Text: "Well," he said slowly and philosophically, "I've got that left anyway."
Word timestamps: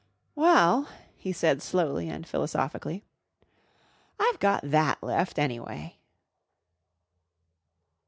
"Well," 0.33 0.89
he 1.15 1.31
said 1.31 1.61
slowly 1.61 2.09
and 2.09 2.25
philosophically, 2.27 3.03
"I've 4.19 4.39
got 4.39 4.61
that 4.67 5.03
left 5.03 5.37
anyway." 5.37 5.99